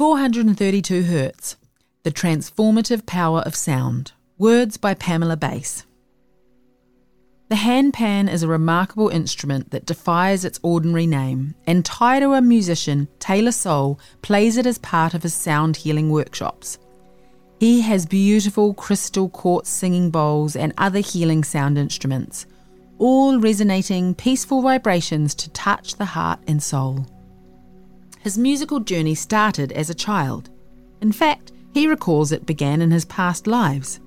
[0.00, 1.58] 432 Hertz
[2.04, 4.12] The Transformative Power of Sound.
[4.38, 5.84] Words by Pamela Bass.
[7.50, 13.52] The handpan is a remarkable instrument that defies its ordinary name, and Tairua musician Taylor
[13.52, 16.78] Sol plays it as part of his sound healing workshops.
[17.58, 22.46] He has beautiful crystal quartz singing bowls and other healing sound instruments,
[22.96, 27.04] all resonating peaceful vibrations to touch the heart and soul.
[28.20, 30.50] His musical journey started as a child.
[31.00, 33.98] In fact, he recalls it began in his past lives.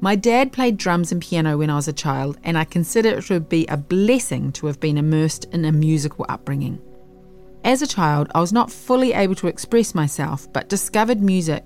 [0.00, 3.24] My dad played drums and piano when I was a child, and I consider it
[3.24, 6.80] to be a blessing to have been immersed in a musical upbringing.
[7.64, 11.64] As a child, I was not fully able to express myself, but discovered music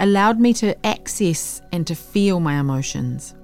[0.00, 3.34] allowed me to access and to feel my emotions.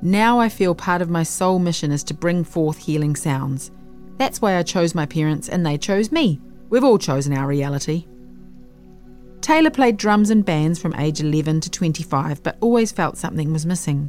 [0.00, 3.70] Now I feel part of my soul mission is to bring forth healing sounds.
[4.16, 6.40] That's why I chose my parents and they chose me.
[6.70, 8.06] We've all chosen our reality.
[9.40, 13.66] Taylor played drums and bands from age 11 to 25, but always felt something was
[13.66, 14.08] missing.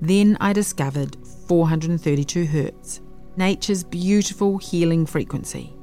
[0.00, 1.16] Then I discovered
[1.48, 3.00] 432 Hz,
[3.36, 5.74] nature's beautiful healing frequency.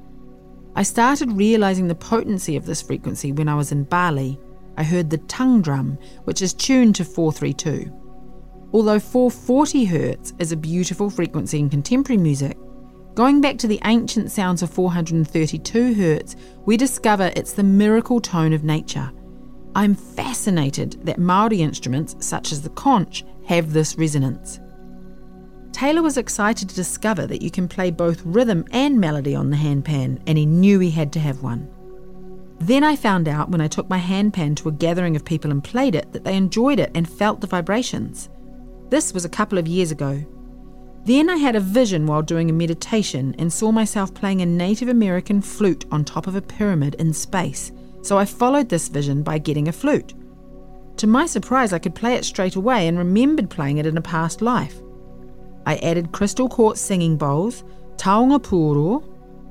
[0.75, 4.39] I started realizing the potency of this frequency when I was in Bali.
[4.77, 7.91] I heard the tongue drum, which is tuned to 432.
[8.71, 12.57] Although 440 Hz is a beautiful frequency in contemporary music,
[13.15, 18.53] Going back to the ancient sounds of 432 Hz, we discover it's the miracle tone
[18.53, 19.11] of nature.
[19.75, 24.59] I'm fascinated that Maori instruments, such as the conch, have this resonance.
[25.71, 29.57] Taylor was excited to discover that you can play both rhythm and melody on the
[29.57, 31.69] handpan, and he knew he had to have one.
[32.59, 35.63] Then I found out when I took my handpan to a gathering of people and
[35.63, 38.29] played it that they enjoyed it and felt the vibrations.
[38.89, 40.23] This was a couple of years ago.
[41.05, 44.87] Then I had a vision while doing a meditation and saw myself playing a Native
[44.87, 49.37] American flute on top of a pyramid in space, so I followed this vision by
[49.37, 50.13] getting a flute.
[50.97, 54.01] To my surprise, I could play it straight away and remembered playing it in a
[54.01, 54.81] past life.
[55.65, 57.63] I added crystal quartz singing bowls,
[57.97, 59.03] taonga pūoro,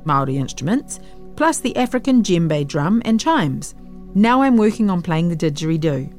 [0.05, 1.01] Maori instruments,
[1.37, 3.75] plus the African djembe drum and chimes.
[4.15, 6.19] Now I'm working on playing the didgeridoo.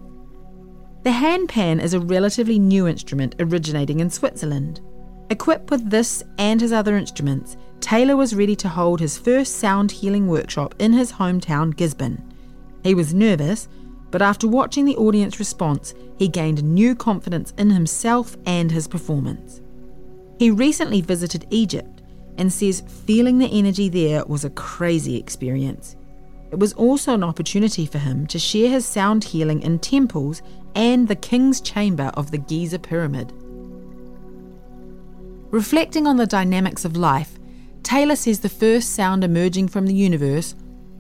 [1.03, 4.81] The handpan is a relatively new instrument originating in Switzerland.
[5.33, 9.91] Equipped with this and his other instruments, Taylor was ready to hold his first sound
[9.91, 12.21] healing workshop in his hometown, Gisborne.
[12.83, 13.67] He was nervous,
[14.11, 19.59] but after watching the audience response, he gained new confidence in himself and his performance.
[20.37, 22.03] He recently visited Egypt
[22.37, 25.95] and says feeling the energy there was a crazy experience.
[26.51, 30.43] It was also an opportunity for him to share his sound healing in temples
[30.75, 33.33] and the king's chamber of the Giza pyramid.
[35.53, 37.37] Reflecting on the dynamics of life,
[37.83, 40.55] Taylor says the first sound emerging from the universe,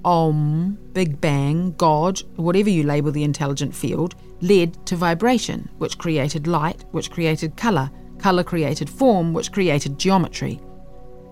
[0.05, 6.45] Om, Big Bang, God, whatever you label the intelligent field, led to vibration, which created
[6.45, 10.61] light, which created colour, colour created form, which created geometry.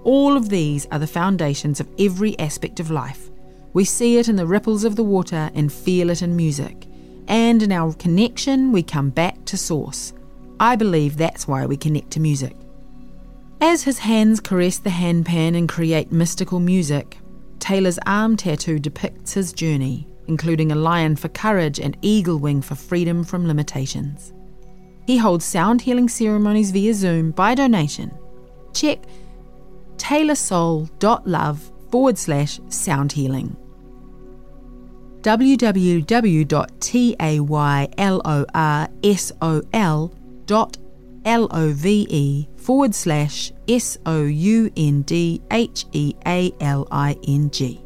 [0.04, 3.30] All of these are the foundations of every aspect of life.
[3.74, 6.88] We see it in the ripples of the water and feel it in music.
[7.28, 10.12] And in our connection, we come back to source.
[10.60, 12.56] I believe that's why we connect to music.
[13.64, 17.20] As his hands caress the handpan and create mystical music,
[17.60, 22.74] Taylor's arm tattoo depicts his journey, including a lion for courage and eagle wing for
[22.74, 24.34] freedom from limitations.
[25.06, 28.12] He holds sound healing ceremonies via Zoom by donation.
[28.74, 29.04] Check
[29.98, 33.56] taylorsoul.love forward slash sound healing
[42.58, 47.82] forward slash S O U N D H E A L I N G.